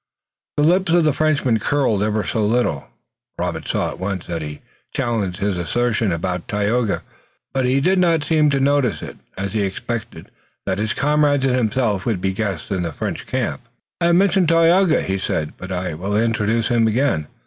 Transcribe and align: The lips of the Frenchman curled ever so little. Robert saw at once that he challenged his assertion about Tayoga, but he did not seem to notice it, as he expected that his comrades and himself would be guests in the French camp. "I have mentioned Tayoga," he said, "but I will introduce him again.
The 0.57 0.63
lips 0.63 0.91
of 0.93 1.03
the 1.03 1.13
Frenchman 1.13 1.59
curled 1.59 2.01
ever 2.01 2.23
so 2.25 2.43
little. 2.43 2.85
Robert 3.37 3.67
saw 3.67 3.91
at 3.91 3.99
once 3.99 4.25
that 4.25 4.41
he 4.41 4.61
challenged 4.95 5.37
his 5.37 5.59
assertion 5.59 6.11
about 6.11 6.47
Tayoga, 6.47 7.03
but 7.53 7.65
he 7.67 7.79
did 7.79 7.99
not 7.99 8.23
seem 8.23 8.49
to 8.49 8.59
notice 8.59 9.03
it, 9.03 9.17
as 9.37 9.53
he 9.53 9.61
expected 9.61 10.31
that 10.65 10.79
his 10.79 10.93
comrades 10.93 11.45
and 11.45 11.55
himself 11.55 12.03
would 12.07 12.19
be 12.19 12.33
guests 12.33 12.71
in 12.71 12.81
the 12.81 12.91
French 12.91 13.27
camp. 13.27 13.61
"I 14.01 14.07
have 14.07 14.15
mentioned 14.15 14.49
Tayoga," 14.49 15.03
he 15.03 15.19
said, 15.19 15.53
"but 15.55 15.71
I 15.71 15.93
will 15.93 16.17
introduce 16.17 16.69
him 16.69 16.87
again. 16.87 17.27